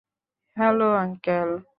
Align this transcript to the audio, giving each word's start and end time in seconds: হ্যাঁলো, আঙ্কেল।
হ্যাঁলো, 0.57 0.89
আঙ্কেল। 0.95 1.49